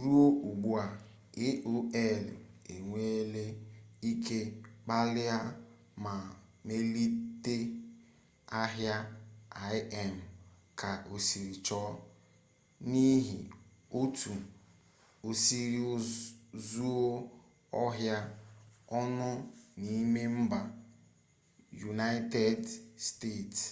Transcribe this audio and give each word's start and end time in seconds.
ruo 0.00 0.26
ugbua 0.48 0.84
aol 1.46 2.24
enweele 2.74 3.44
ike 4.10 4.38
kpalie 4.62 5.26
ma 6.04 6.14
melite 6.66 7.56
ahịa 8.60 8.96
im 10.02 10.12
ka 10.80 10.90
osiri 11.14 11.54
chọ 11.66 11.82
n'ihi 12.90 13.38
otu 14.00 14.32
osiri 15.28 15.82
zuo 16.68 17.10
ọha 17.82 18.16
onụ 18.98 19.30
n'ime 19.82 20.22
mba 20.40 20.60
yunaịted 21.80 22.62
steeti 23.04 23.66